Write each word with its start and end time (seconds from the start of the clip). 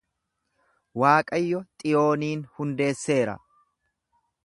Waaqayyo 1.03 1.61
Xiyooniin 1.83 2.43
hundeesseera. 2.57 3.41